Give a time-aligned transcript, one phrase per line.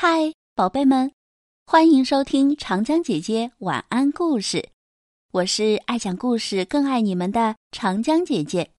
[0.00, 1.10] 嗨，宝贝们，
[1.66, 4.68] 欢迎收听长江姐姐晚安故事。
[5.32, 8.70] 我是爱讲故事、更爱你们的长江姐姐。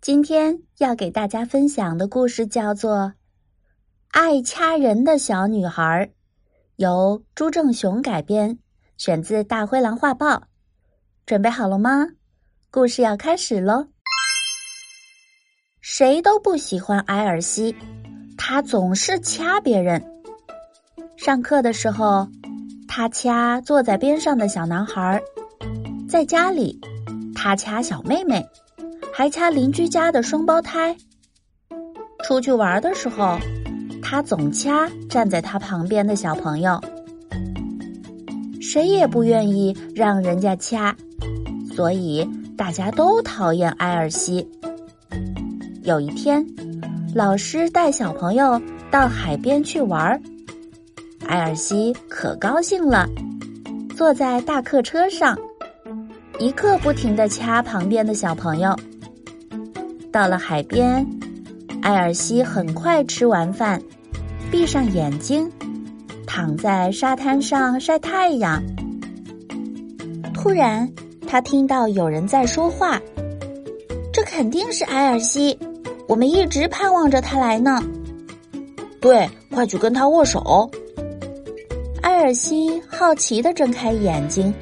[0.00, 2.96] 今天要给大家分享的故事叫做
[4.08, 5.84] 《爱掐人的小女孩》，
[6.74, 8.58] 由朱正雄改编，
[8.98, 10.26] 选自《大灰狼画报》。
[11.24, 12.08] 准备好了吗？
[12.68, 13.86] 故事要开始喽！
[15.80, 17.76] 谁都不喜欢埃尔西，
[18.36, 20.04] 他总是掐别人。
[21.24, 22.26] 上课的时候，
[22.88, 25.20] 他掐坐在边上的小男孩；
[26.08, 26.80] 在家里，
[27.32, 28.44] 他掐小妹妹，
[29.14, 30.96] 还掐邻居家的双胞胎。
[32.24, 33.38] 出去玩的时候，
[34.02, 36.80] 他总掐站在他旁边的小朋友。
[38.60, 40.92] 谁也不愿意让人家掐，
[41.72, 44.44] 所以大家都讨厌埃尔西。
[45.84, 46.44] 有一天，
[47.14, 48.60] 老师带小朋友
[48.90, 50.20] 到海边去玩儿。
[51.32, 53.08] 艾尔西可高兴了，
[53.96, 55.34] 坐在大客车上，
[56.38, 58.76] 一刻不停的掐旁边的小朋友。
[60.12, 61.06] 到了海边，
[61.80, 63.80] 艾尔西很快吃完饭，
[64.50, 65.50] 闭上眼睛，
[66.26, 68.62] 躺在沙滩上晒太阳。
[70.34, 70.86] 突然，
[71.26, 73.00] 他听到有人在说话，
[74.12, 75.58] 这肯定是艾尔西，
[76.06, 77.82] 我们一直盼望着他来呢。
[79.00, 80.70] 对，快去跟他握手。
[82.22, 84.54] 尔西好奇的睁开眼睛，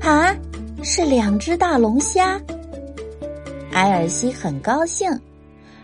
[0.00, 0.34] 啊，
[0.82, 2.40] 是两只大龙虾。
[3.72, 5.08] 埃尔西很高兴，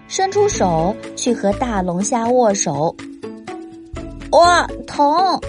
[0.09, 2.95] 伸出手去和大龙虾握手。
[4.33, 5.41] 哇，疼！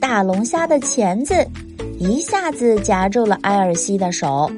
[0.00, 1.34] 大龙虾的钳子
[1.98, 4.50] 一下子夹住了埃尔西的手，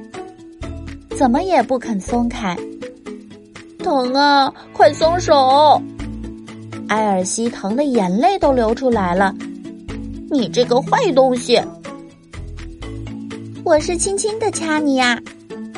[1.16, 2.56] 怎么也不肯松开。
[3.80, 4.52] 疼啊！
[4.72, 5.80] 快松手！
[6.88, 9.34] 埃尔西疼的眼泪都流出来了，
[10.30, 11.58] 你这个坏东西！
[13.64, 15.18] 我是轻轻的掐你呀，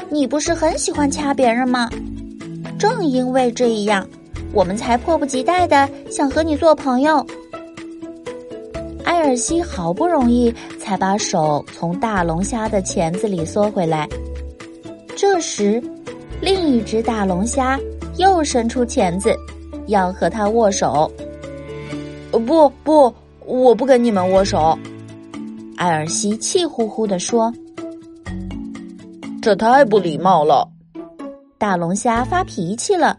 [0.08, 1.88] 你不是很喜欢掐别人吗？
[2.76, 4.04] 正因为这样，
[4.52, 7.24] 我们才迫不及待的想和你做朋友。
[9.04, 14.08] 埃尔西好不容易才把手从大龙虾的钳子里缩回来，
[15.14, 15.80] 这时，
[16.40, 17.78] 另一只大龙虾
[18.16, 19.32] 又伸出钳子。
[19.86, 21.10] 要和他握手？
[22.30, 23.12] 不不，
[23.50, 24.78] 我不跟你们握手。
[25.76, 27.52] 埃尔西气呼呼地说
[29.42, 30.68] ：“这太不礼貌了。”
[31.58, 33.18] 大龙虾发脾气了。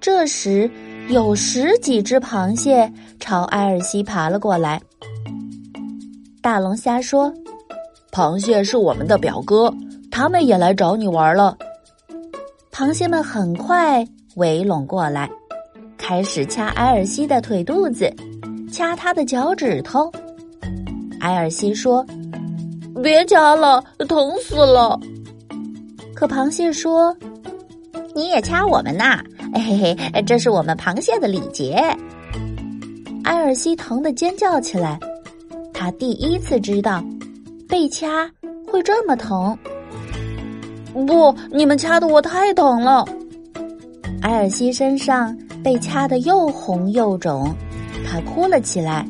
[0.00, 0.70] 这时，
[1.08, 2.90] 有十几只螃蟹
[3.20, 4.80] 朝埃尔西爬了过来。
[6.40, 7.32] 大龙虾说
[8.10, 9.72] ：“螃蟹是我们的表哥，
[10.10, 11.56] 他们也来找你玩了。”
[12.72, 14.06] 螃蟹们很快
[14.36, 15.28] 围拢过来。
[15.96, 18.10] 开始掐埃尔西的腿肚子，
[18.70, 20.10] 掐他的脚趾头。
[21.20, 22.04] 埃尔西说
[23.02, 24.98] ：“别掐了，疼死了。”
[26.14, 27.16] 可螃蟹说
[28.14, 29.22] ：“你也掐我们呐！
[29.54, 31.74] 嘿嘿，这是我们螃蟹的礼节。”
[33.24, 34.98] 埃尔西疼得尖叫起来，
[35.72, 37.02] 他第一次知道
[37.68, 38.30] 被掐
[38.66, 39.56] 会这么疼。
[41.06, 43.04] 不，你们掐的我太疼了。
[44.22, 45.36] 埃尔西身上。
[45.60, 47.52] 被掐得又红又肿，
[48.10, 49.06] 他哭了起来。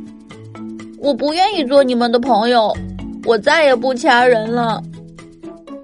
[0.99, 2.77] 我不愿意做你们的朋友，
[3.25, 4.83] 我再也不掐人了。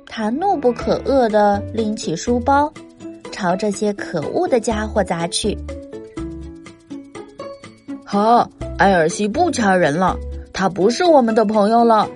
[0.05, 2.73] 他怒不可遏地拎起书包，
[3.31, 5.57] 朝这些可恶的家伙砸去。
[8.05, 8.49] 好，
[8.79, 10.17] 埃尔西不掐人了，
[10.53, 12.09] 他不是我们的朋友了。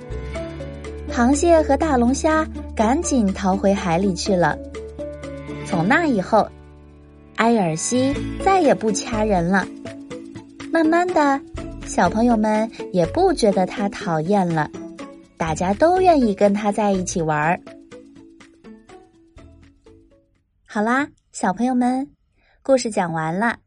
[1.13, 4.59] 螃蟹和大龙虾赶紧逃回海里去了。
[5.65, 6.49] 从那以后。
[7.37, 8.13] 埃尔西
[8.45, 9.65] 再也不掐人了。
[10.71, 11.41] 慢慢的，
[11.87, 14.71] 小朋友们也不觉得他讨厌了，
[15.37, 17.61] 大家都愿意跟他在一起玩儿。
[20.67, 22.11] 好啦，小朋友们，
[22.63, 23.59] 故事讲完了，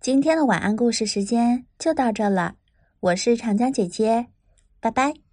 [0.00, 2.54] 今天的晚安故事时间就到这了。
[3.00, 4.26] 我是长江姐姐，
[4.80, 5.27] 拜拜。